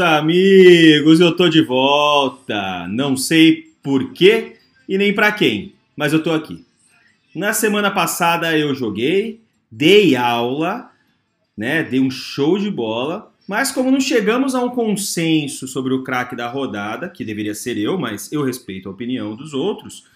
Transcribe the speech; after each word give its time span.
Amigos, 0.00 1.20
eu 1.20 1.36
tô 1.36 1.48
de 1.48 1.62
volta. 1.62 2.88
Não 2.88 3.16
sei 3.16 3.70
por 3.82 4.12
quê 4.12 4.56
e 4.88 4.96
nem 4.96 5.14
para 5.14 5.30
quem, 5.30 5.74
mas 5.94 6.12
eu 6.12 6.22
tô 6.22 6.32
aqui. 6.32 6.64
Na 7.34 7.52
semana 7.52 7.90
passada 7.90 8.56
eu 8.56 8.74
joguei, 8.74 9.40
dei 9.70 10.16
aula, 10.16 10.90
né? 11.56 11.82
Dei 11.82 12.00
um 12.00 12.10
show 12.10 12.58
de 12.58 12.70
bola, 12.70 13.32
mas 13.46 13.70
como 13.70 13.90
não 13.90 14.00
chegamos 14.00 14.54
a 14.54 14.64
um 14.64 14.70
consenso 14.70 15.68
sobre 15.68 15.92
o 15.92 16.02
craque 16.02 16.34
da 16.34 16.48
rodada, 16.48 17.08
que 17.08 17.24
deveria 17.24 17.54
ser 17.54 17.76
eu, 17.76 17.98
mas 17.98 18.32
eu 18.32 18.42
respeito 18.42 18.88
a 18.88 18.92
opinião 18.92 19.36
dos 19.36 19.52
outros, 19.52 20.06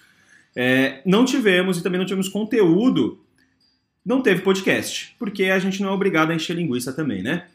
é, 0.55 1.01
não 1.05 1.23
tivemos 1.23 1.77
e 1.77 1.83
também 1.83 1.99
não 1.99 2.05
tivemos 2.05 2.27
conteúdo, 2.27 3.19
não 4.05 4.21
teve 4.21 4.41
podcast, 4.41 5.15
porque 5.19 5.45
a 5.45 5.59
gente 5.59 5.81
não 5.81 5.89
é 5.89 5.91
obrigado 5.91 6.31
a 6.31 6.35
encher 6.35 6.55
linguiça 6.55 6.91
também, 6.91 7.21
né? 7.21 7.45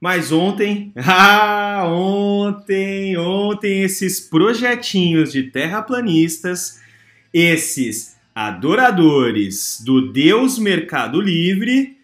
Mas 0.00 0.30
ontem, 0.32 0.92
ah, 0.96 1.84
ontem, 1.88 3.16
ontem 3.16 3.82
esses 3.82 4.20
projetinhos 4.20 5.32
de 5.32 5.44
terraplanistas, 5.44 6.80
esses 7.32 8.16
adoradores 8.34 9.82
do 9.84 10.12
Deus 10.12 10.58
Mercado 10.58 11.20
Livre, 11.20 11.96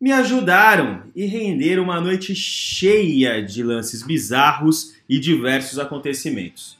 me 0.00 0.12
ajudaram 0.12 1.02
e 1.14 1.24
renderam 1.26 1.84
uma 1.84 2.00
noite 2.00 2.34
cheia 2.34 3.42
de 3.42 3.62
lances 3.62 4.02
bizarros 4.02 4.94
e 5.08 5.18
diversos 5.18 5.78
acontecimentos. 5.78 6.76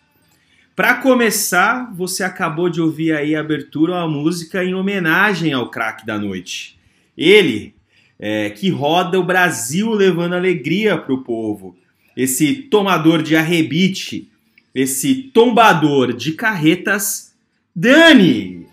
Para 0.74 0.96
começar, 0.96 1.90
você 1.94 2.22
acabou 2.22 2.68
de 2.68 2.82
ouvir 2.82 3.12
aí 3.14 3.34
a 3.34 3.40
abertura 3.40 3.96
a 3.96 4.06
música 4.06 4.62
em 4.62 4.74
homenagem 4.74 5.54
ao 5.54 5.70
craque 5.70 6.04
da 6.04 6.18
noite. 6.18 6.78
Ele, 7.16 7.74
é, 8.18 8.50
que 8.50 8.70
roda 8.70 9.18
o 9.18 9.24
Brasil 9.24 9.90
levando 9.90 10.34
alegria 10.34 10.96
para 10.96 11.14
o 11.14 11.22
povo. 11.22 11.76
Esse 12.16 12.54
tomador 12.54 13.22
de 13.22 13.36
arrebite, 13.36 14.30
esse 14.74 15.14
tombador 15.14 16.12
de 16.12 16.32
carretas, 16.32 17.34
Dani! 17.74 18.66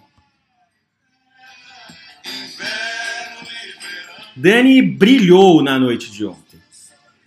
Dani 4.35 4.81
brilhou 4.81 5.61
na 5.61 5.77
noite 5.77 6.11
de 6.11 6.25
ontem. 6.25 6.59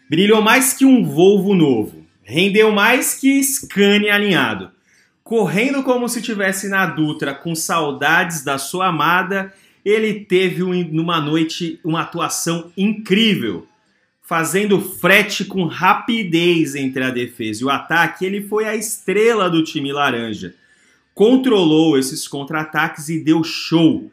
Brilhou 0.08 0.42
mais 0.42 0.72
que 0.72 0.84
um 0.84 1.04
Volvo 1.04 1.54
novo. 1.54 2.04
Rendeu 2.24 2.72
mais 2.72 3.14
que 3.14 3.42
Scania 3.42 4.14
alinhado. 4.14 4.70
Correndo 5.22 5.82
como 5.82 6.08
se 6.08 6.20
tivesse 6.20 6.68
na 6.68 6.86
Dutra 6.86 7.34
com 7.34 7.54
saudades 7.54 8.42
da 8.42 8.58
sua 8.58 8.88
amada 8.88 9.52
ele 9.86 10.14
teve 10.24 10.64
um, 10.64 10.72
numa 10.90 11.20
noite 11.20 11.78
uma 11.84 12.00
atuação 12.00 12.72
incrível, 12.76 13.68
fazendo 14.20 14.80
frete 14.80 15.44
com 15.44 15.64
rapidez 15.64 16.74
entre 16.74 17.04
a 17.04 17.10
defesa 17.10 17.62
e 17.62 17.64
o 17.64 17.70
ataque. 17.70 18.26
Ele 18.26 18.42
foi 18.42 18.64
a 18.64 18.74
estrela 18.74 19.48
do 19.48 19.62
time 19.62 19.92
laranja. 19.92 20.56
Controlou 21.14 21.96
esses 21.96 22.26
contra-ataques 22.26 23.08
e 23.08 23.22
deu 23.22 23.44
show. 23.44 24.10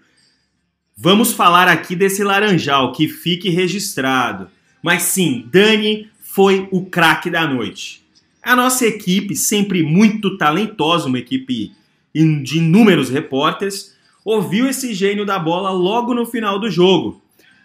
Vamos 0.95 1.33
falar 1.33 1.67
aqui 1.67 1.95
desse 1.95 2.23
laranjal, 2.23 2.91
que 2.91 3.07
fique 3.07 3.49
registrado. 3.49 4.51
Mas 4.79 5.01
sim, 5.01 5.49
Dani 5.51 6.07
foi 6.21 6.67
o 6.69 6.85
craque 6.85 7.31
da 7.31 7.47
noite. 7.47 8.03
A 8.43 8.55
nossa 8.55 8.85
equipe, 8.85 9.35
sempre 9.35 9.81
muito 9.81 10.37
talentosa, 10.37 11.07
uma 11.07 11.17
equipe 11.17 11.71
de 12.13 12.59
inúmeros 12.59 13.09
repórteres, 13.09 13.92
ouviu 14.25 14.67
esse 14.67 14.93
gênio 14.93 15.25
da 15.25 15.37
bola 15.37 15.69
logo 15.71 16.13
no 16.13 16.25
final 16.25 16.59
do 16.59 16.69
jogo. 16.69 17.21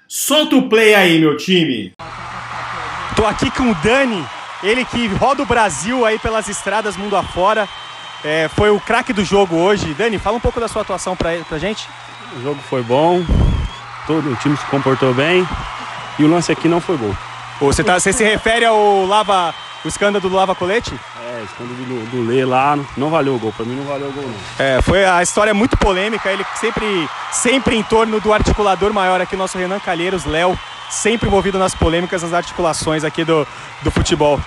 Solta 0.09 0.57
o 0.57 0.69
play 0.69 0.95
aí, 0.95 1.19
meu 1.19 1.37
time! 1.37 1.93
Tô 3.15 3.27
aqui 3.27 3.51
com 3.51 3.71
o 3.71 3.75
Dani, 3.77 4.25
ele 4.63 4.85
que 4.85 5.07
roda 5.09 5.43
o 5.43 5.47
Brasil 5.47 6.05
aí 6.05 6.19
pelas 6.19 6.49
estradas 6.49 6.97
mundo 6.97 7.17
afora. 7.17 7.69
É, 8.25 8.49
foi 8.49 8.71
o 8.71 8.81
craque 8.81 9.13
do 9.13 9.25
jogo 9.25 9.57
hoje. 9.57 9.95
Dani, 9.95 10.19
fala 10.19 10.37
um 10.37 10.41
pouco 10.41 10.61
da 10.61 10.69
sua 10.69 10.83
atuação 10.83 11.15
pra, 11.17 11.37
pra 11.49 11.59
gente. 11.59 11.87
O 12.37 12.43
jogo 12.43 12.61
foi 12.69 12.83
bom, 12.83 13.25
todo 14.07 14.31
o 14.31 14.37
time 14.37 14.57
se 14.57 14.65
comportou 14.67 15.15
bem 15.15 15.47
e 16.19 16.25
o 16.25 16.29
lance 16.29 16.51
aqui 16.51 16.69
não 16.69 16.81
foi 16.81 16.97
gol. 16.97 17.17
Você, 17.61 17.83
tá, 17.83 17.99
você 17.99 18.13
se 18.13 18.23
refere 18.23 18.65
ao 18.65 19.05
lava, 19.05 19.55
o 19.85 19.89
escândalo 19.89 20.29
do 20.29 20.35
lava 20.35 20.55
colete? 20.55 20.93
Escândalo 21.43 21.77
do, 21.77 22.11
do 22.11 22.23
Lê 22.23 22.45
lá, 22.45 22.79
não 22.97 23.11
valeu 23.11 23.35
o 23.35 23.39
gol. 23.39 23.53
Pra 23.53 23.65
mim 23.65 23.77
não 23.77 23.85
valeu 23.85 24.09
o 24.09 24.13
gol, 24.13 24.25
não. 24.25 24.65
É, 24.65 24.81
foi 24.83 25.05
a 25.05 25.23
história 25.23 25.51
é 25.51 25.55
muito 25.55 25.77
polêmica. 25.77 26.31
Ele 26.31 26.45
sempre, 26.57 27.09
sempre 27.33 27.77
em 27.77 27.83
torno 27.83 28.21
do 28.21 28.33
articulador 28.33 28.93
maior 28.93 29.21
aqui, 29.21 29.37
nosso 29.37 29.59
Renan 29.59 29.81
Calheiros, 29.81 30.25
Léo, 30.25 30.59
sempre 30.91 31.29
envolvido 31.29 31.59
nas 31.59 31.75
polêmicas, 31.75 32.23
nas 32.23 32.33
articulações 32.33 33.05
aqui 33.05 33.25
do, 33.25 33.47
do 33.83 33.91
futebol. 33.91 34.41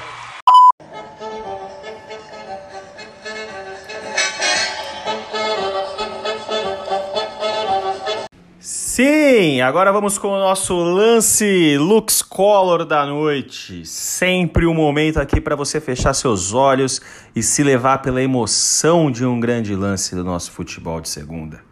Agora 9.62 9.92
vamos 9.92 10.18
com 10.18 10.30
o 10.30 10.40
nosso 10.40 10.76
lance 10.76 11.78
Lux 11.78 12.22
Color 12.22 12.84
da 12.86 13.06
noite. 13.06 13.86
Sempre 13.86 14.66
um 14.66 14.74
momento 14.74 15.20
aqui 15.20 15.40
para 15.40 15.56
você 15.56 15.80
fechar 15.80 16.14
seus 16.14 16.54
olhos 16.54 17.02
e 17.36 17.44
se 17.44 17.62
levar 17.64 18.00
pela 18.00 18.22
emoção 18.22 19.12
de 19.12 19.26
um 19.26 19.40
grande 19.40 19.76
lance 19.76 20.16
do 20.16 20.24
nosso 20.24 20.52
futebol 20.52 21.00
de 21.00 21.10
segunda. 21.10 21.64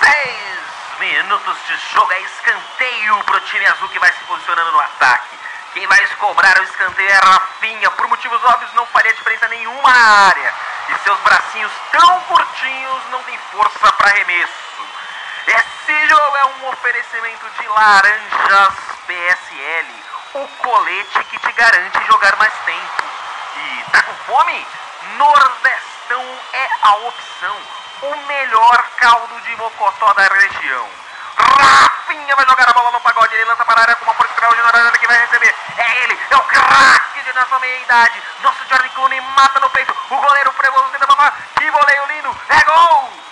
Seis 0.00 0.40
minutos 1.00 1.56
de 1.66 1.94
jogo 1.94 2.12
é 2.12 2.20
escanteio 2.22 3.24
pro 3.24 3.40
time 3.40 3.66
azul 3.66 3.88
que 3.88 3.98
vai 3.98 4.12
se 4.12 4.24
posicionando 4.26 4.72
no 4.72 4.80
ataque. 4.80 5.36
Quem 5.74 5.86
vai 5.86 6.06
cobrar 6.20 6.58
o 6.60 6.64
escanteio 6.64 7.10
é 7.10 7.18
Rafinha. 7.18 7.90
Por 7.90 8.08
motivos 8.08 8.42
óbvios, 8.44 8.72
não 8.74 8.86
faria 8.86 9.12
diferença 9.12 9.48
nenhuma 9.48 9.90
área 9.90 10.54
e 10.88 10.98
seus 11.02 11.18
bracinhos 11.20 11.72
tão 11.92 12.20
curtinhos 12.20 13.02
não 13.10 13.22
têm 13.24 13.38
força 13.50 13.92
para 13.92 14.10
arremesso. 14.10 14.63
Esse 15.86 16.06
jogo 16.08 16.36
é 16.36 16.44
um 16.46 16.68
oferecimento 16.70 17.46
de 17.60 17.68
laranjas 17.68 18.74
PSL, 19.06 19.88
o 20.32 20.48
colete 20.62 21.24
que 21.24 21.38
te 21.38 21.52
garante 21.52 22.06
jogar 22.06 22.34
mais 22.36 22.54
tempo. 22.64 23.04
E 23.54 23.90
tá 23.90 24.02
com 24.02 24.14
fome? 24.24 24.66
Nordestão 25.18 26.24
é 26.54 26.68
a 26.84 26.94
opção, 26.94 27.56
o 28.00 28.16
melhor 28.26 28.82
caldo 28.96 29.38
de 29.42 29.54
mocotó 29.56 30.10
da 30.14 30.22
região. 30.22 30.88
Rafinha 31.36 32.34
vai 32.34 32.46
jogar 32.46 32.70
a 32.70 32.72
bola 32.72 32.90
no 32.90 33.00
pagode, 33.02 33.34
ele 33.34 33.44
lança 33.44 33.66
para 33.66 33.80
a 33.80 33.82
área 33.82 33.96
com 33.96 34.04
uma 34.06 34.14
força 34.14 34.32
extraordinária 34.32 34.90
que 34.92 35.06
vai 35.06 35.18
receber. 35.18 35.54
É 35.76 36.04
ele, 36.04 36.18
é 36.30 36.36
o 36.36 36.44
craque 36.44 37.22
de 37.24 37.32
nossa 37.34 37.58
meia-idade. 37.58 38.22
Nosso 38.42 38.66
Jordan 38.70 38.88
Clooney 38.88 39.20
mata 39.20 39.60
no 39.60 39.68
peito. 39.68 39.94
O 40.08 40.16
goleiro 40.16 40.50
Fregoso 40.52 40.88
tenta 40.92 41.06
mamar. 41.06 41.34
Que 41.58 41.70
voleio 41.70 42.06
lindo. 42.06 42.40
É 42.48 42.62
gol! 42.62 43.23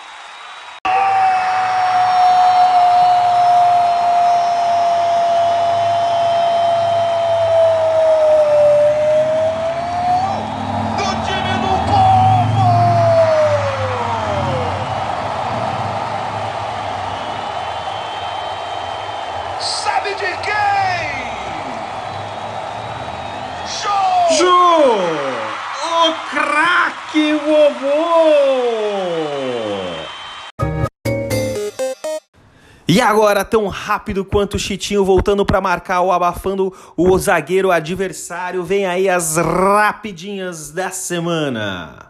Agora, 33.12 33.44
tão 33.44 33.68
rápido 33.68 34.24
quanto 34.24 34.54
o 34.54 34.58
Chitinho 34.58 35.04
voltando 35.04 35.44
para 35.44 35.60
marcar 35.60 36.00
ou 36.00 36.10
abafando 36.10 36.72
o 36.96 37.18
zagueiro 37.18 37.70
adversário, 37.70 38.64
vem 38.64 38.86
aí 38.86 39.06
as 39.06 39.36
rapidinhas 39.36 40.70
da 40.70 40.90
semana. 40.90 42.06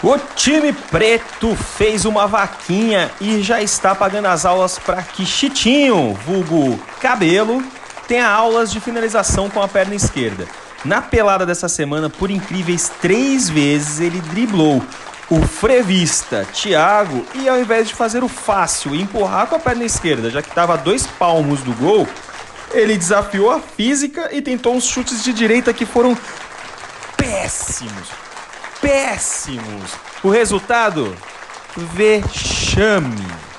O 0.00 0.16
time 0.36 0.72
preto 0.72 1.56
fez 1.56 2.04
uma 2.04 2.28
vaquinha 2.28 3.10
e 3.20 3.42
já 3.42 3.60
está 3.60 3.92
pagando 3.92 4.26
as 4.26 4.46
aulas 4.46 4.78
para 4.78 5.02
que 5.02 5.26
Chitinho, 5.26 6.14
vulgo 6.24 6.78
cabelo, 7.00 7.60
tenha 8.06 8.28
aulas 8.28 8.70
de 8.70 8.78
finalização 8.78 9.50
com 9.50 9.60
a 9.60 9.66
perna 9.66 9.96
esquerda. 9.96 10.46
Na 10.84 11.02
pelada 11.02 11.44
dessa 11.44 11.68
semana, 11.68 12.08
por 12.08 12.30
incríveis 12.30 12.88
três 13.00 13.50
vezes, 13.50 13.98
ele 13.98 14.20
driblou 14.20 14.80
o 15.30 15.40
frevista 15.40 16.44
Thiago 16.52 17.24
e 17.34 17.48
ao 17.48 17.58
invés 17.58 17.86
de 17.88 17.94
fazer 17.94 18.24
o 18.24 18.28
fácil 18.28 18.94
e 18.94 19.00
empurrar 19.00 19.46
com 19.46 19.54
a 19.54 19.60
perna 19.60 19.84
esquerda, 19.84 20.28
já 20.28 20.42
que 20.42 20.48
estava 20.48 20.74
a 20.74 20.76
dois 20.76 21.06
palmos 21.06 21.60
do 21.60 21.72
gol, 21.74 22.06
ele 22.72 22.98
desafiou 22.98 23.50
a 23.50 23.60
física 23.60 24.28
e 24.32 24.42
tentou 24.42 24.74
uns 24.74 24.84
chutes 24.84 25.22
de 25.22 25.32
direita 25.32 25.72
que 25.72 25.86
foram 25.86 26.18
péssimos. 27.16 28.08
Péssimos. 28.80 29.92
O 30.22 30.30
resultado? 30.30 31.16
Vexame. 31.76 33.49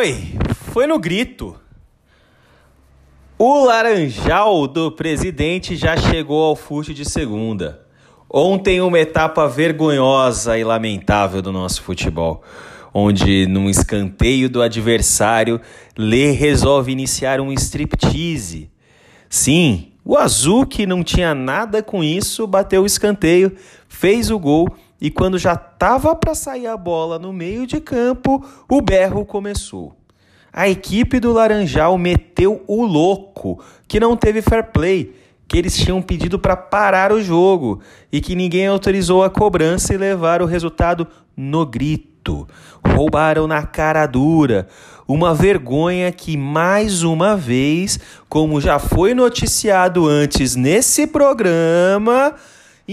Foi, 0.00 0.32
foi 0.72 0.86
no 0.86 0.98
grito. 0.98 1.54
O 3.38 3.66
laranjal 3.66 4.66
do 4.66 4.90
presidente 4.90 5.76
já 5.76 5.94
chegou 5.94 6.42
ao 6.42 6.56
fute 6.56 6.94
de 6.94 7.04
segunda. 7.04 7.86
Ontem 8.26 8.80
uma 8.80 8.98
etapa 8.98 9.46
vergonhosa 9.46 10.56
e 10.56 10.64
lamentável 10.64 11.42
do 11.42 11.52
nosso 11.52 11.82
futebol, 11.82 12.42
onde 12.94 13.46
num 13.46 13.68
escanteio 13.68 14.48
do 14.48 14.62
adversário, 14.62 15.60
Lê 15.94 16.30
resolve 16.30 16.90
iniciar 16.90 17.38
um 17.38 17.52
striptease. 17.52 18.70
Sim, 19.28 19.92
o 20.02 20.16
azul 20.16 20.64
que 20.64 20.86
não 20.86 21.04
tinha 21.04 21.34
nada 21.34 21.82
com 21.82 22.02
isso, 22.02 22.46
bateu 22.46 22.84
o 22.84 22.86
escanteio, 22.86 23.54
fez 23.86 24.30
o 24.30 24.38
gol 24.38 24.66
e 25.00 25.10
quando 25.10 25.38
já 25.38 25.54
estava 25.54 26.14
para 26.14 26.34
sair 26.34 26.66
a 26.66 26.76
bola 26.76 27.18
no 27.18 27.32
meio 27.32 27.66
de 27.66 27.80
campo, 27.80 28.44
o 28.68 28.80
berro 28.80 29.24
começou. 29.24 29.96
A 30.52 30.68
equipe 30.68 31.20
do 31.20 31.32
Laranjal 31.32 31.96
meteu 31.96 32.62
o 32.66 32.84
louco, 32.84 33.62
que 33.86 34.00
não 34.00 34.16
teve 34.16 34.42
fair 34.42 34.72
play 34.72 35.14
que 35.50 35.58
eles 35.58 35.76
tinham 35.76 36.00
pedido 36.00 36.38
para 36.38 36.56
parar 36.56 37.10
o 37.10 37.20
jogo 37.20 37.80
e 38.12 38.20
que 38.20 38.36
ninguém 38.36 38.68
autorizou 38.68 39.24
a 39.24 39.28
cobrança 39.28 39.92
e 39.92 39.96
levar 39.96 40.40
o 40.40 40.46
resultado 40.46 41.08
no 41.36 41.66
grito. 41.66 42.46
Roubaram 42.86 43.48
na 43.48 43.64
cara 43.64 44.06
dura. 44.06 44.68
Uma 45.08 45.34
vergonha 45.34 46.12
que, 46.12 46.36
mais 46.36 47.02
uma 47.02 47.36
vez, 47.36 47.98
como 48.28 48.60
já 48.60 48.78
foi 48.78 49.12
noticiado 49.12 50.06
antes 50.06 50.54
nesse 50.54 51.04
programa, 51.04 52.32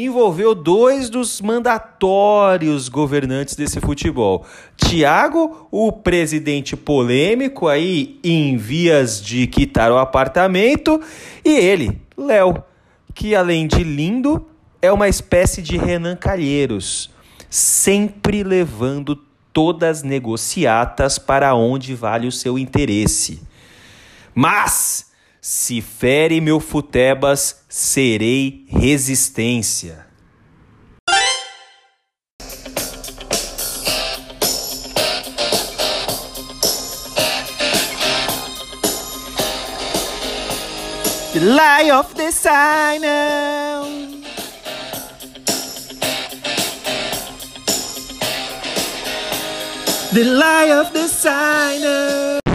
envolveu 0.04 0.54
dois 0.54 1.10
dos 1.10 1.40
mandatórios 1.42 2.90
governantes 2.90 3.56
desse 3.56 3.80
futebol. 3.80 4.46
Tiago, 4.76 5.68
o 5.72 5.92
presidente 5.92 6.76
polêmico 6.76 7.68
aí 7.68 8.20
em 8.24 8.58
vias 8.58 9.22
de 9.22 9.48
quitar 9.48 9.92
o 9.92 9.98
apartamento, 9.98 11.02
e 11.44 11.50
ele, 11.52 12.02
Léo, 12.18 12.64
que 13.14 13.36
além 13.36 13.66
de 13.66 13.84
lindo, 13.84 14.48
é 14.82 14.92
uma 14.92 15.08
espécie 15.08 15.62
de 15.62 15.78
Renan 15.78 16.16
Calheiros, 16.16 17.10
sempre 17.50 18.44
levando 18.44 19.16
todas 19.54 19.98
as 19.98 20.04
negociatas 20.04 21.18
para 21.18 21.56
onde 21.56 21.96
vale 21.96 22.28
o 22.28 22.32
seu 22.32 22.60
interesse. 22.60 23.42
Mas, 24.36 25.07
se 25.42 25.82
fere 25.82 26.42
meu 26.42 26.60
futebas, 26.60 27.64
serei 27.70 28.66
resistência. 28.70 30.08
The 41.34 41.46
lie 41.46 41.92
of 41.92 42.16
the 42.16 42.32
sign. 42.32 43.02
The 50.14 50.24
lie 50.24 50.72
of 50.72 50.92
the 50.94 51.08
sign. 51.08 52.47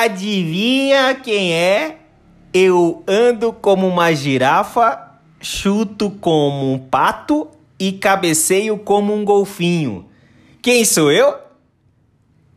Adivinha 0.00 1.12
quem 1.16 1.52
é? 1.52 1.96
Eu 2.54 3.02
ando 3.06 3.52
como 3.52 3.88
uma 3.88 4.14
girafa, 4.14 5.18
chuto 5.40 6.08
como 6.08 6.72
um 6.72 6.78
pato 6.78 7.48
e 7.80 7.90
cabeceio 7.90 8.78
como 8.78 9.12
um 9.12 9.24
golfinho. 9.24 10.06
Quem 10.62 10.84
sou 10.84 11.10
eu? 11.10 11.34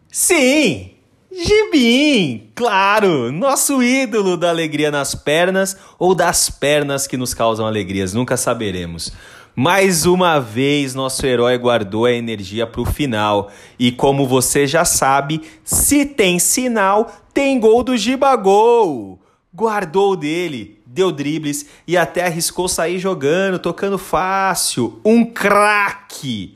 Sim, 0.07 0.91
Gibim, 1.31 2.51
claro, 2.53 3.31
nosso 3.31 3.81
ídolo 3.81 4.37
da 4.37 4.49
alegria 4.49 4.91
nas 4.91 5.15
pernas 5.15 5.75
ou 5.97 6.13
das 6.13 6.47
pernas 6.47 7.07
que 7.07 7.17
nos 7.17 7.33
causam 7.33 7.65
alegrias, 7.65 8.13
nunca 8.13 8.37
saberemos. 8.37 9.11
Mais 9.55 10.05
uma 10.05 10.39
vez, 10.39 10.95
nosso 10.95 11.25
herói 11.25 11.57
guardou 11.57 12.05
a 12.05 12.11
energia 12.11 12.65
para 12.65 12.81
o 12.81 12.85
final. 12.85 13.51
E 13.77 13.91
como 13.91 14.25
você 14.25 14.65
já 14.65 14.85
sabe, 14.85 15.41
se 15.63 16.05
tem 16.05 16.39
sinal, 16.39 17.11
tem 17.33 17.59
gol 17.59 17.83
do 17.83 17.97
Gibagol. 17.97 19.19
Guardou 19.53 20.15
dele, 20.15 20.81
deu 20.85 21.11
dribles 21.11 21.65
e 21.85 21.97
até 21.97 22.25
arriscou 22.25 22.69
sair 22.69 22.99
jogando, 22.99 23.59
tocando 23.59 23.97
fácil. 23.97 25.01
Um 25.03 25.25
craque! 25.25 26.55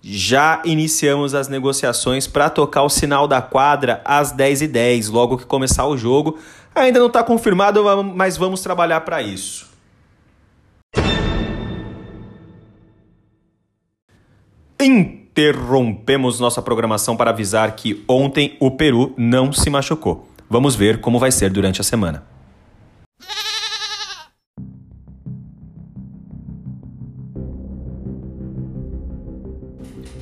Já 0.00 0.60
iniciamos 0.64 1.34
as 1.34 1.46
negociações 1.46 2.26
para 2.26 2.50
tocar 2.50 2.82
o 2.82 2.88
sinal 2.88 3.28
da 3.28 3.40
quadra 3.40 4.00
às 4.04 4.34
10h10, 4.34 5.10
logo 5.10 5.38
que 5.38 5.46
começar 5.46 5.86
o 5.86 5.96
jogo. 5.96 6.38
Ainda 6.74 6.98
não 6.98 7.06
está 7.06 7.22
confirmado, 7.22 7.84
mas 8.14 8.36
vamos 8.36 8.62
trabalhar 8.62 9.02
para 9.02 9.22
isso. 9.22 9.70
Interrompemos 15.34 16.38
nossa 16.38 16.60
programação 16.60 17.16
para 17.16 17.30
avisar 17.30 17.74
que 17.74 18.04
ontem 18.06 18.54
o 18.60 18.70
Peru 18.70 19.14
não 19.16 19.50
se 19.50 19.70
machucou. 19.70 20.28
Vamos 20.48 20.74
ver 20.74 21.00
como 21.00 21.18
vai 21.18 21.32
ser 21.32 21.48
durante 21.48 21.80
a 21.80 21.84
semana. 21.84 22.22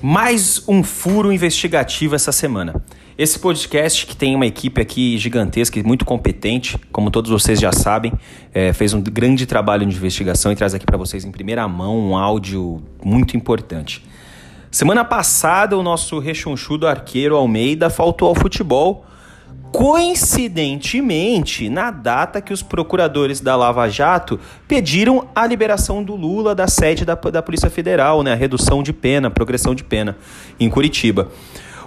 Mais 0.00 0.62
um 0.68 0.84
furo 0.84 1.32
investigativo 1.32 2.14
essa 2.14 2.30
semana. 2.30 2.80
Esse 3.18 3.36
podcast, 3.36 4.06
que 4.06 4.16
tem 4.16 4.36
uma 4.36 4.46
equipe 4.46 4.80
aqui 4.80 5.18
gigantesca 5.18 5.76
e 5.76 5.82
muito 5.82 6.04
competente, 6.04 6.78
como 6.92 7.10
todos 7.10 7.32
vocês 7.32 7.58
já 7.58 7.72
sabem, 7.72 8.12
é, 8.54 8.72
fez 8.72 8.94
um 8.94 9.00
grande 9.02 9.44
trabalho 9.44 9.84
de 9.84 9.96
investigação 9.96 10.52
e 10.52 10.56
traz 10.56 10.72
aqui 10.72 10.86
para 10.86 10.96
vocês 10.96 11.24
em 11.24 11.32
primeira 11.32 11.66
mão 11.66 11.98
um 11.98 12.16
áudio 12.16 12.80
muito 13.04 13.36
importante. 13.36 14.08
Semana 14.70 15.04
passada, 15.04 15.76
o 15.76 15.82
nosso 15.82 16.20
rechonchudo 16.20 16.86
arqueiro 16.86 17.34
Almeida 17.34 17.90
faltou 17.90 18.28
ao 18.28 18.36
futebol 18.36 19.04
coincidentemente 19.72 21.68
na 21.68 21.90
data 21.90 22.40
que 22.40 22.52
os 22.52 22.62
procuradores 22.62 23.40
da 23.40 23.56
Lava 23.56 23.88
Jato 23.88 24.38
pediram 24.68 25.28
a 25.34 25.44
liberação 25.44 26.04
do 26.04 26.14
Lula 26.14 26.54
da 26.54 26.68
sede 26.68 27.04
da, 27.04 27.14
da 27.14 27.42
Polícia 27.42 27.68
Federal, 27.68 28.22
né, 28.22 28.32
a 28.32 28.36
redução 28.36 28.80
de 28.80 28.92
pena, 28.92 29.28
progressão 29.28 29.74
de 29.74 29.82
pena 29.82 30.16
em 30.58 30.70
Curitiba. 30.70 31.28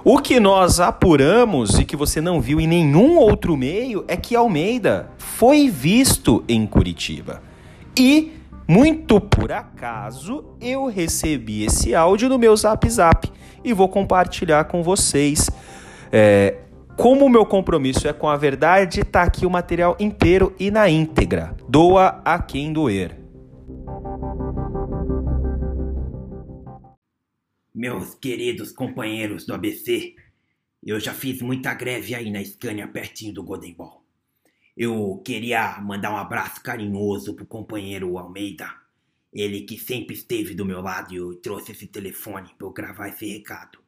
O 0.03 0.17
que 0.19 0.37
nós 0.37 0.81
apuramos 0.81 1.79
e 1.79 1.85
que 1.85 1.95
você 1.95 2.19
não 2.19 2.41
viu 2.41 2.59
em 2.59 2.67
nenhum 2.67 3.17
outro 3.17 3.55
meio 3.55 4.03
é 4.09 4.17
que 4.17 4.35
Almeida 4.35 5.09
foi 5.17 5.69
visto 5.69 6.43
em 6.49 6.67
Curitiba. 6.67 7.41
E, 7.97 8.33
muito 8.67 9.19
por 9.19 9.51
acaso, 9.51 10.55
eu 10.61 10.85
recebi 10.85 11.63
esse 11.63 11.93
áudio 11.93 12.29
no 12.29 12.39
meu 12.39 12.55
zap 12.55 12.89
zap 12.89 13.31
e 13.63 13.73
vou 13.73 13.89
compartilhar 13.89 14.65
com 14.65 14.81
vocês. 14.81 15.49
É, 16.11 16.59
como 16.95 17.25
o 17.25 17.29
meu 17.29 17.45
compromisso 17.45 18.07
é 18.07 18.13
com 18.13 18.29
a 18.29 18.37
verdade, 18.37 19.03
tá 19.03 19.23
aqui 19.23 19.45
o 19.45 19.49
material 19.49 19.97
inteiro 19.99 20.55
e 20.59 20.69
na 20.69 20.87
íntegra. 20.87 21.55
Doa 21.67 22.21
a 22.23 22.39
quem 22.39 22.71
doer. 22.71 23.19
Meus 27.73 28.13
queridos 28.13 28.71
companheiros 28.71 29.45
do 29.45 29.53
ABC, 29.53 30.13
eu 30.85 30.99
já 30.99 31.13
fiz 31.13 31.41
muita 31.41 31.73
greve 31.73 32.13
aí 32.13 32.29
na 32.29 32.43
Scania 32.43 32.87
pertinho 32.87 33.33
do 33.33 33.43
Golden 33.43 33.73
Ball. 33.73 34.02
Eu 34.75 35.21
queria 35.23 35.79
mandar 35.81 36.11
um 36.11 36.17
abraço 36.17 36.61
carinhoso 36.61 37.35
pro 37.35 37.45
companheiro 37.45 38.17
Almeida, 38.17 38.73
ele 39.31 39.61
que 39.61 39.77
sempre 39.77 40.15
esteve 40.15 40.55
do 40.55 40.65
meu 40.65 40.81
lado 40.81 41.13
e 41.13 41.35
trouxe 41.37 41.71
esse 41.71 41.87
telefone 41.87 42.49
para 42.57 42.67
eu 42.67 42.71
gravar 42.71 43.09
esse 43.09 43.25
recado. 43.25 43.79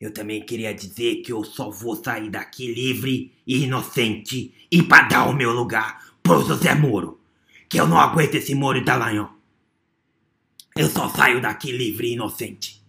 Eu 0.00 0.12
também 0.14 0.44
queria 0.44 0.72
dizer 0.72 1.16
que 1.16 1.32
eu 1.32 1.44
só 1.44 1.70
vou 1.70 1.94
sair 1.94 2.30
daqui 2.30 2.72
livre 2.72 3.34
e 3.46 3.64
inocente 3.64 4.54
e 4.70 4.82
para 4.82 5.08
dar 5.08 5.28
o 5.28 5.34
meu 5.34 5.52
lugar 5.52 6.16
pro 6.22 6.42
José 6.42 6.74
Moro. 6.74 7.20
Que 7.68 7.78
eu 7.78 7.86
não 7.86 7.98
aguento 7.98 8.36
esse 8.36 8.54
Moro 8.54 8.82
Dallagnol. 8.82 9.30
Eu 10.74 10.88
só 10.88 11.08
saio 11.10 11.42
daqui 11.42 11.70
livre 11.70 12.08
e 12.08 12.12
inocente. 12.14 12.82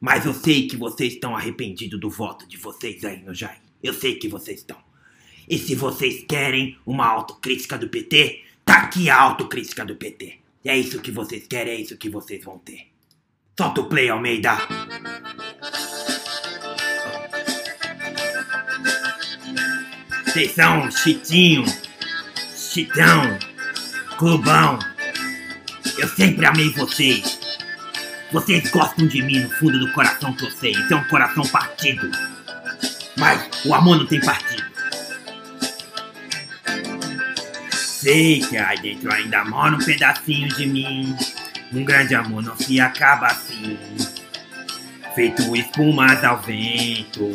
Mas 0.00 0.24
eu 0.24 0.32
sei 0.32 0.66
que 0.66 0.76
vocês 0.76 1.14
estão 1.14 1.36
arrependidos 1.36 2.00
do 2.00 2.08
voto 2.08 2.48
de 2.48 2.56
vocês 2.56 3.04
aí 3.04 3.22
no 3.22 3.34
Jair. 3.34 3.60
Eu 3.82 3.92
sei 3.92 4.14
que 4.14 4.28
vocês 4.28 4.60
estão. 4.60 4.87
E 5.48 5.58
se 5.58 5.74
vocês 5.74 6.24
querem 6.28 6.76
uma 6.84 7.06
autocrítica 7.06 7.78
do 7.78 7.88
PT, 7.88 8.42
tá 8.64 8.82
aqui 8.82 9.08
a 9.08 9.18
autocrítica 9.18 9.84
do 9.84 9.96
PT. 9.96 10.34
É 10.64 10.76
isso 10.76 11.00
que 11.00 11.10
vocês 11.10 11.46
querem, 11.46 11.72
é 11.72 11.80
isso 11.80 11.96
que 11.96 12.10
vocês 12.10 12.44
vão 12.44 12.58
ter. 12.58 12.88
Solta 13.58 13.80
o 13.80 13.88
play, 13.88 14.10
Almeida. 14.10 14.58
Vocês 20.26 20.52
são 20.52 20.90
Chitinho, 20.90 21.64
Chitão, 22.54 23.38
Clubão. 24.18 24.78
Eu 25.96 26.08
sempre 26.08 26.44
amei 26.44 26.68
vocês. 26.74 27.40
Vocês 28.30 28.70
gostam 28.70 29.06
de 29.06 29.22
mim 29.22 29.40
no 29.40 29.50
fundo 29.52 29.78
do 29.78 29.90
coração 29.92 30.34
que 30.34 30.44
eu 30.44 30.50
sei. 30.50 30.72
Isso 30.72 30.92
é 30.92 30.96
um 30.96 31.08
coração 31.08 31.44
partido. 31.48 32.10
Mas 33.16 33.48
o 33.64 33.74
amor 33.74 33.96
não 33.96 34.06
tem 34.06 34.20
partido. 34.20 34.67
Sei 38.08 38.40
que 38.40 38.56
aí 38.56 38.80
dentro 38.80 39.12
ainda 39.12 39.44
mora 39.44 39.76
um 39.76 39.78
pedacinho 39.78 40.48
de 40.48 40.64
mim. 40.64 41.14
Um 41.70 41.84
grande 41.84 42.14
amor 42.14 42.42
não 42.42 42.56
se 42.56 42.80
acaba 42.80 43.26
assim. 43.26 43.76
Feito 45.14 45.54
espumas 45.54 46.24
ao 46.24 46.40
vento. 46.40 47.30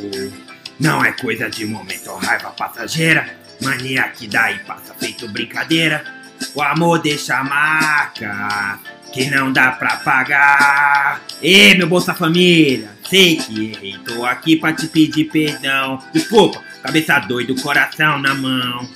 Não 0.79 1.05
é 1.05 1.11
coisa 1.11 1.47
de 1.47 1.63
momento, 1.63 2.15
raiva 2.15 2.49
passageira. 2.49 3.37
Mania 3.61 4.07
que 4.07 4.25
e 4.25 4.59
passa 4.65 4.95
feito 4.95 5.27
brincadeira. 5.27 6.03
O 6.55 6.61
amor 6.63 6.99
deixa 7.03 7.43
marca 7.43 8.79
que 9.13 9.29
não 9.29 9.53
dá 9.53 9.73
pra 9.73 9.97
pagar. 9.97 11.21
Ê, 11.39 11.75
meu 11.75 11.87
Bolsa 11.87 12.15
Família, 12.15 12.89
sei 13.07 13.35
que 13.35 13.73
errei, 13.73 13.99
tô 13.99 14.25
aqui 14.25 14.55
pra 14.55 14.73
te 14.73 14.87
pedir 14.87 15.25
perdão. 15.25 16.01
Desculpa, 16.11 16.63
cabeça 16.81 17.19
doido, 17.19 17.53
coração 17.61 18.17
na 18.17 18.33
mão. 18.33 18.89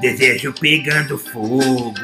Desejo 0.00 0.52
pegando 0.52 1.18
fogo. 1.18 1.94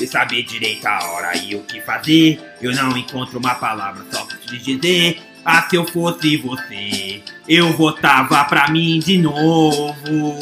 E 0.00 0.06
saber 0.06 0.42
direito 0.42 0.86
a 0.86 1.04
hora 1.04 1.36
e 1.36 1.54
o 1.54 1.60
que 1.60 1.80
fazer. 1.80 2.40
Eu 2.60 2.74
não 2.74 2.96
encontro 2.96 3.38
uma 3.38 3.54
palavra 3.54 4.04
só 4.10 4.24
pra 4.24 4.36
te 4.38 4.58
dizer. 4.58 5.20
Ah, 5.44 5.66
se 5.68 5.76
eu 5.76 5.84
fosse 5.84 6.36
você, 6.36 7.20
eu 7.48 7.72
votava 7.72 8.44
pra 8.44 8.68
mim 8.68 8.98
de 9.00 9.18
novo. 9.18 10.38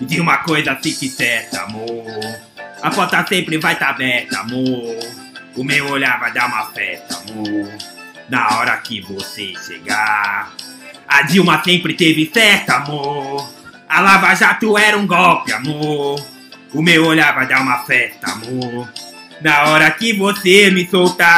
De 0.00 0.20
uma 0.20 0.38
coisa 0.38 0.76
fique 0.76 1.08
certa, 1.08 1.62
amor. 1.62 2.04
A 2.82 2.90
porta 2.90 3.24
sempre 3.26 3.56
vai 3.58 3.72
estar 3.72 3.86
tá 3.86 3.92
aberta, 3.92 4.40
amor. 4.40 4.98
O 5.56 5.64
meu 5.64 5.88
olhar 5.88 6.20
vai 6.20 6.32
dar 6.32 6.48
uma 6.48 6.66
festa, 6.66 7.16
amor. 7.16 7.70
Na 8.28 8.58
hora 8.58 8.76
que 8.78 9.00
você 9.00 9.54
chegar. 9.66 10.52
A 11.08 11.22
Dilma 11.22 11.62
sempre 11.62 11.94
teve 11.94 12.30
certa, 12.32 12.74
amor. 12.74 13.48
A 13.94 14.00
Lava 14.00 14.34
Jato 14.34 14.76
era 14.76 14.98
um 14.98 15.06
golpe, 15.06 15.52
amor. 15.52 16.20
O 16.72 16.82
meu 16.82 17.06
olhar 17.06 17.32
vai 17.32 17.46
dar 17.46 17.60
uma 17.60 17.84
festa, 17.84 18.26
amor. 18.26 18.92
Na 19.40 19.66
hora 19.66 19.88
que 19.92 20.12
você 20.12 20.68
me 20.72 20.84
soltar. 20.84 21.36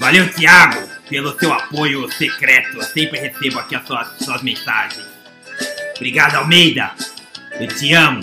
Valeu, 0.00 0.26
Thiago, 0.32 0.88
pelo 1.06 1.38
seu 1.38 1.52
apoio 1.52 2.10
secreto. 2.12 2.78
Eu 2.78 2.82
sempre 2.84 3.20
recebo 3.20 3.58
aqui 3.58 3.76
as 3.76 3.86
suas, 3.86 4.08
suas 4.24 4.40
mensagens. 4.40 5.04
Obrigado, 5.94 6.36
Almeida. 6.36 6.92
Eu 7.60 7.68
te 7.68 7.92
amo. 7.92 8.20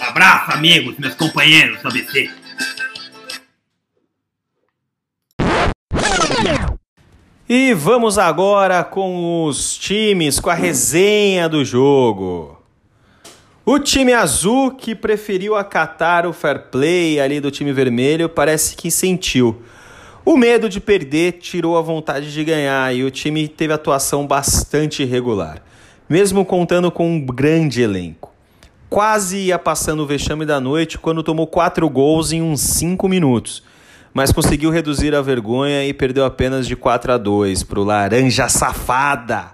Abraço, 0.00 0.50
amigos, 0.50 0.98
meus 0.98 1.14
companheiros 1.14 1.78
ABC. 1.86 2.28
E 7.46 7.74
vamos 7.74 8.16
agora 8.16 8.82
com 8.82 9.44
os 9.44 9.76
times, 9.76 10.40
com 10.40 10.48
a 10.48 10.54
resenha 10.54 11.46
do 11.46 11.62
jogo. 11.62 12.58
O 13.66 13.78
time 13.78 14.14
azul 14.14 14.70
que 14.70 14.94
preferiu 14.94 15.54
acatar 15.54 16.26
o 16.26 16.32
fair 16.32 16.70
play 16.70 17.20
ali 17.20 17.40
do 17.40 17.50
time 17.50 17.70
vermelho 17.70 18.30
parece 18.30 18.74
que 18.74 18.90
sentiu. 18.90 19.60
O 20.24 20.38
medo 20.38 20.70
de 20.70 20.80
perder 20.80 21.32
tirou 21.32 21.76
a 21.76 21.82
vontade 21.82 22.32
de 22.32 22.42
ganhar 22.42 22.96
e 22.96 23.04
o 23.04 23.10
time 23.10 23.46
teve 23.46 23.74
atuação 23.74 24.26
bastante 24.26 25.02
irregular, 25.02 25.62
mesmo 26.08 26.46
contando 26.46 26.90
com 26.90 27.06
um 27.06 27.20
grande 27.20 27.82
elenco. 27.82 28.32
Quase 28.88 29.36
ia 29.36 29.58
passando 29.58 30.02
o 30.02 30.06
vexame 30.06 30.46
da 30.46 30.58
noite 30.58 30.96
quando 30.96 31.22
tomou 31.22 31.46
quatro 31.46 31.90
gols 31.90 32.32
em 32.32 32.40
uns 32.40 32.62
cinco 32.62 33.06
minutos, 33.06 33.62
mas 34.14 34.30
conseguiu 34.30 34.70
reduzir 34.70 35.12
a 35.12 35.20
vergonha 35.20 35.84
e 35.84 35.92
perdeu 35.92 36.24
apenas 36.24 36.68
de 36.68 36.76
4 36.76 37.14
a 37.14 37.18
2 37.18 37.64
para 37.64 37.80
o 37.80 37.84
Laranja 37.84 38.48
Safada. 38.48 39.52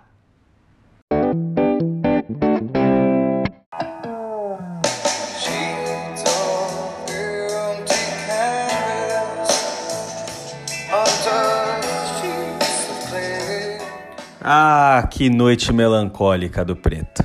Ah, 14.43 15.09
que 15.11 15.31
noite 15.31 15.73
melancólica 15.73 16.65
do 16.65 16.77
Preto. 16.77 17.25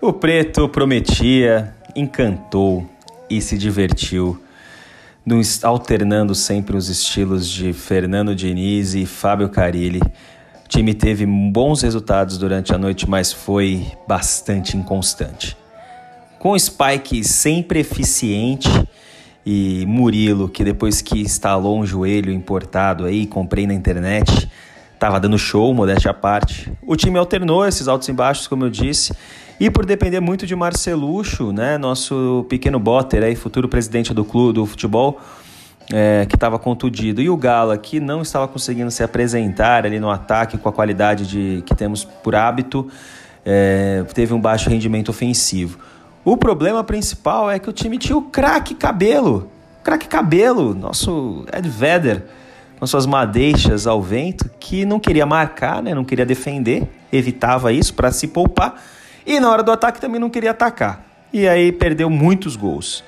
O 0.00 0.12
Preto 0.12 0.68
prometia, 0.68 1.74
encantou 1.94 2.88
e 3.30 3.40
se 3.40 3.56
divertiu, 3.56 4.40
alternando 5.62 6.34
sempre 6.34 6.76
os 6.76 6.88
estilos 6.88 7.48
de 7.48 7.72
Fernando 7.72 8.34
Diniz 8.34 8.94
e 8.94 9.06
Fábio 9.06 9.48
Carilli. 9.48 10.00
O 10.64 10.68
time 10.68 10.92
teve 10.92 11.24
bons 11.26 11.82
resultados 11.82 12.36
durante 12.36 12.74
a 12.74 12.78
noite, 12.78 13.08
mas 13.08 13.32
foi 13.32 13.86
bastante 14.06 14.76
inconstante. 14.76 15.56
Com 16.38 16.50
o 16.50 16.58
Spike 16.58 17.24
sempre 17.24 17.80
eficiente 17.80 18.68
e 19.46 19.84
Murilo, 19.86 20.48
que 20.48 20.62
depois 20.62 21.00
que 21.00 21.20
instalou 21.20 21.78
um 21.78 21.86
joelho 21.86 22.32
importado 22.32 23.06
aí, 23.06 23.26
comprei 23.26 23.66
na 23.66 23.74
internet, 23.74 24.48
Tava 25.04 25.20
dando 25.20 25.36
show, 25.36 25.74
modéstia 25.74 26.12
à 26.12 26.14
parte. 26.14 26.72
O 26.80 26.96
time 26.96 27.18
alternou 27.18 27.66
esses 27.66 27.88
altos 27.88 28.08
e 28.08 28.12
baixos, 28.14 28.46
como 28.46 28.64
eu 28.64 28.70
disse, 28.70 29.12
e 29.58 29.70
por 29.70 29.86
depender 29.86 30.20
muito 30.20 30.46
de 30.46 30.56
Marcelucho, 30.56 31.52
né, 31.52 31.78
nosso 31.78 32.44
pequeno 32.48 32.78
botter 32.78 33.22
aí, 33.22 33.36
futuro 33.36 33.68
presidente 33.68 34.12
do 34.12 34.24
clube 34.24 34.54
do 34.54 34.66
futebol, 34.66 35.20
é, 35.92 36.26
que 36.28 36.34
estava 36.34 36.58
contundido, 36.58 37.20
e 37.20 37.28
o 37.28 37.36
Gala, 37.36 37.76
que 37.76 38.00
não 38.00 38.22
estava 38.22 38.48
conseguindo 38.48 38.90
se 38.90 39.02
apresentar 39.02 39.84
ali 39.84 40.00
no 40.00 40.10
ataque 40.10 40.56
com 40.58 40.68
a 40.68 40.72
qualidade 40.72 41.26
de, 41.26 41.62
que 41.66 41.74
temos 41.74 42.04
por 42.04 42.34
hábito, 42.34 42.88
é, 43.44 44.04
teve 44.14 44.32
um 44.32 44.40
baixo 44.40 44.70
rendimento 44.70 45.10
ofensivo. 45.10 45.78
O 46.24 46.36
problema 46.36 46.82
principal 46.82 47.50
é 47.50 47.58
que 47.58 47.68
o 47.68 47.72
time 47.72 47.98
tinha 47.98 48.16
o 48.16 48.22
craque 48.22 48.74
Cabelo, 48.74 49.50
craque 49.82 50.08
Cabelo, 50.08 50.74
nosso 50.74 51.44
Ed 51.52 51.68
Vedder, 51.68 52.24
com 52.78 52.86
suas 52.86 53.06
madeixas 53.06 53.86
ao 53.86 54.02
vento, 54.02 54.50
que 54.58 54.84
não 54.84 54.98
queria 54.98 55.26
marcar, 55.26 55.82
né? 55.82 55.94
não 55.94 56.04
queria 56.04 56.24
defender, 56.24 56.88
evitava 57.12 57.72
isso 57.72 57.92
para 57.94 58.10
se 58.10 58.26
poupar, 58.26 58.74
e 59.26 59.40
na 59.40 59.50
hora 59.50 59.62
do 59.62 59.72
ataque 59.72 60.00
também 60.00 60.20
não 60.20 60.30
queria 60.30 60.50
atacar. 60.50 61.04
E 61.32 61.48
aí 61.48 61.72
perdeu 61.72 62.08
muitos 62.08 62.56
gols. 62.56 63.02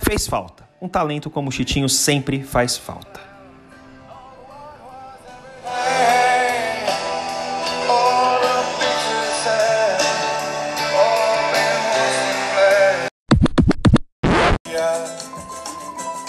Fez 0.00 0.26
falta. 0.26 0.64
Um 0.80 0.88
talento 0.88 1.28
como 1.28 1.48
o 1.48 1.52
Chitinho 1.52 1.88
sempre 1.88 2.42
faz 2.42 2.76
falta. 2.76 3.20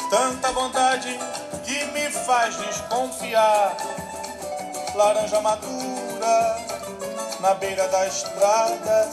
Tanta 0.09 0.51
vontade 0.51 1.19
que 1.65 1.85
me 1.91 2.09
faz 2.09 2.57
desconfiar. 2.57 3.77
Laranja 4.95 5.41
madura 5.41 6.77
na 7.39 7.53
beira 7.53 7.87
da 7.87 8.07
estrada, 8.07 9.11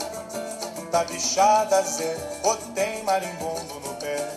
tá 0.95 1.03
bichada 1.03 1.83
Zé, 1.83 2.17
ou 2.45 2.55
tem 2.73 3.03
marimbondo 3.03 3.81
no 3.85 3.95
pé. 3.95 4.31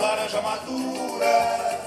Laranja 0.00 0.40
madura 0.40 1.80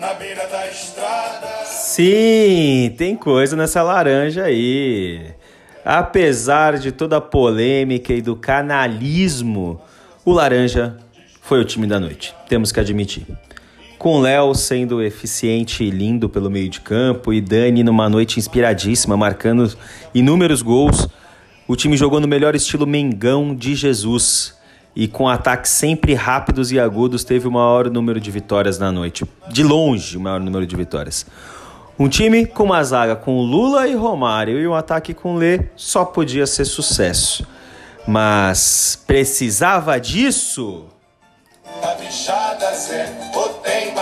na 0.00 0.14
beira 0.14 0.48
da 0.48 0.66
estrada. 0.66 1.64
Sim, 1.64 2.92
tem 2.98 3.14
coisa 3.14 3.54
nessa 3.54 3.84
laranja 3.84 4.42
aí. 4.42 5.32
Apesar 5.84 6.76
de 6.76 6.90
toda 6.90 7.18
a 7.18 7.20
polêmica 7.20 8.12
e 8.12 8.20
do 8.20 8.34
canalismo, 8.34 9.80
o 10.24 10.32
Laranja 10.32 10.96
foi 11.40 11.60
o 11.60 11.64
time 11.64 11.86
da 11.86 12.00
noite, 12.00 12.34
temos 12.48 12.72
que 12.72 12.80
admitir. 12.80 13.24
Com 13.96 14.20
Léo 14.20 14.52
sendo 14.56 15.00
eficiente 15.00 15.84
e 15.84 15.90
lindo 15.90 16.28
pelo 16.28 16.50
meio 16.50 16.68
de 16.68 16.80
campo 16.80 17.32
e 17.32 17.40
Dani 17.40 17.84
numa 17.84 18.08
noite 18.08 18.40
inspiradíssima, 18.40 19.16
marcando 19.16 19.72
inúmeros 20.12 20.62
gols, 20.62 21.08
o 21.66 21.76
time 21.76 21.96
jogou 21.96 22.20
no 22.20 22.28
melhor 22.28 22.54
estilo 22.54 22.86
Mengão 22.86 23.54
de 23.54 23.74
Jesus 23.74 24.56
e 24.94 25.08
com 25.08 25.28
ataques 25.28 25.70
sempre 25.70 26.14
rápidos 26.14 26.70
e 26.70 26.78
agudos 26.78 27.24
teve 27.24 27.48
o 27.48 27.50
maior 27.50 27.88
número 27.88 28.20
de 28.20 28.30
vitórias 28.30 28.78
na 28.78 28.92
noite. 28.92 29.24
De 29.48 29.62
longe, 29.62 30.16
o 30.16 30.20
maior 30.20 30.40
número 30.40 30.66
de 30.66 30.76
vitórias. 30.76 31.24
Um 31.98 32.08
time 32.08 32.46
com 32.46 32.64
uma 32.64 32.82
zaga 32.82 33.14
com 33.14 33.40
Lula 33.40 33.86
e 33.86 33.94
Romário 33.94 34.58
e 34.58 34.66
um 34.66 34.74
ataque 34.74 35.14
com 35.14 35.36
Lê 35.36 35.60
só 35.76 36.04
podia 36.04 36.46
ser 36.46 36.64
sucesso. 36.64 37.46
Mas 38.06 39.00
precisava 39.06 39.98
disso? 40.00 40.86
Tá 41.80 41.96
enxada 42.04 42.74
Zé, 42.74 43.30
ou 43.34 43.48
tem 43.60 43.94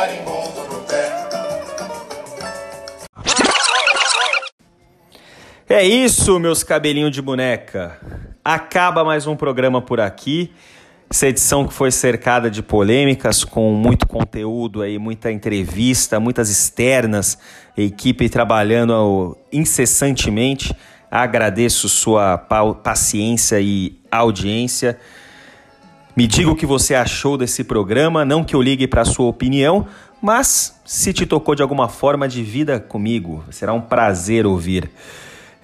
É 5.72 5.84
isso, 5.84 6.40
meus 6.40 6.64
cabelinhos 6.64 7.12
de 7.12 7.22
boneca. 7.22 7.96
Acaba 8.44 9.04
mais 9.04 9.28
um 9.28 9.36
programa 9.36 9.80
por 9.80 10.00
aqui. 10.00 10.50
Essa 11.08 11.28
edição 11.28 11.64
que 11.64 11.72
foi 11.72 11.92
cercada 11.92 12.50
de 12.50 12.60
polêmicas, 12.60 13.44
com 13.44 13.72
muito 13.72 14.04
conteúdo 14.04 14.82
aí, 14.82 14.98
muita 14.98 15.30
entrevista, 15.30 16.18
muitas 16.18 16.50
externas, 16.50 17.38
equipe 17.76 18.28
trabalhando 18.28 19.38
incessantemente. 19.52 20.74
Agradeço 21.08 21.88
sua 21.88 22.36
paciência 22.82 23.60
e 23.60 23.96
audiência. 24.10 24.98
Me 26.16 26.26
diga 26.26 26.50
o 26.50 26.56
que 26.56 26.66
você 26.66 26.96
achou 26.96 27.38
desse 27.38 27.62
programa, 27.62 28.24
não 28.24 28.42
que 28.42 28.56
eu 28.56 28.60
ligue 28.60 28.88
para 28.88 29.04
sua 29.04 29.26
opinião, 29.26 29.86
mas 30.20 30.80
se 30.84 31.12
te 31.12 31.24
tocou 31.24 31.54
de 31.54 31.62
alguma 31.62 31.88
forma, 31.88 32.26
divida 32.26 32.80
comigo. 32.80 33.44
Será 33.52 33.72
um 33.72 33.80
prazer 33.80 34.48
ouvir 34.48 34.90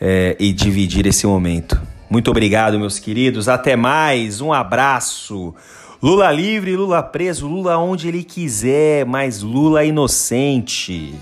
é, 0.01 0.37
e 0.39 0.53
dividir 0.53 1.07
esse 1.07 1.27
momento. 1.27 1.81
Muito 2.09 2.31
obrigado, 2.31 2.79
meus 2.79 2.99
queridos. 2.99 3.49
Até 3.49 3.77
mais. 3.77 4.41
Um 4.41 4.53
abraço. 4.53 5.55
Lula 6.03 6.31
livre, 6.31 6.77
Lula 6.77 7.03
preso, 7.03 7.47
Lula 7.47 7.79
onde 7.79 8.09
ele 8.09 8.23
quiser, 8.23 9.07
mas 9.07 9.43
Lula 9.43 9.85
inocente. 9.85 11.15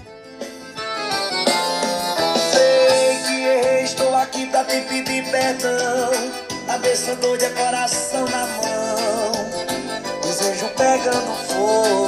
Sei 2.50 3.16
que 3.24 3.32
errei, 3.32 3.84
estou 3.84 4.14
aqui 4.16 4.46
pra 4.46 4.64
te 4.64 4.80
pedir 4.82 5.24
perdão. 5.30 6.04
Coração 7.54 8.24
na 8.26 8.46
mão. 8.46 9.32
Desejo 10.22 10.66
pegando 10.76 11.34
fogo. 11.48 12.03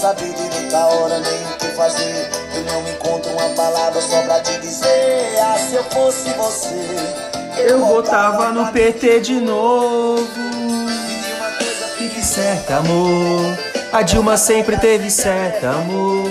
Saber 0.00 0.32
direito 0.32 0.74
a 0.74 0.86
hora 0.86 1.18
nem 1.18 1.44
o 1.44 1.58
que 1.58 1.66
fazer. 1.76 2.30
Eu 2.54 2.64
não 2.64 2.88
encontro 2.88 3.32
uma 3.32 3.50
palavra 3.50 4.00
só 4.00 4.22
pra 4.22 4.40
te 4.40 4.58
dizer. 4.58 5.38
Ah, 5.38 5.58
se 5.58 5.74
eu 5.74 5.84
fosse 5.84 6.30
você. 6.30 6.86
Eu 7.58 7.84
votava 7.84 8.50
no 8.50 8.72
PT 8.72 9.20
de 9.20 9.34
novo. 9.34 10.26
Fique 11.98 12.22
certo, 12.24 12.70
amor. 12.70 13.58
A 13.92 14.00
Dilma 14.00 14.38
sempre 14.38 14.78
teve 14.78 15.10
certo, 15.10 15.66
amor. 15.66 16.26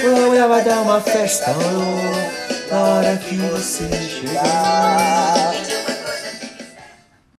Eu 0.00 0.36
ia 0.36 0.46
vai 0.46 0.62
dar 0.62 0.82
uma 0.82 1.00
festa, 1.00 1.50
amor. 1.50 2.70
Na 2.70 2.80
hora 2.82 3.16
que 3.16 3.34
você 3.36 3.88
chegar. 3.90 5.31